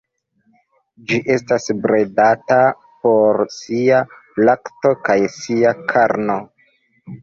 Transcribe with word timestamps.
Ĝi 1.11 1.19
estas 1.33 1.67
bredata 1.83 2.59
por 3.05 3.41
sia 3.59 4.03
lakto 4.49 4.97
kaj 5.09 5.23
sia 5.41 5.81
karno. 5.97 6.45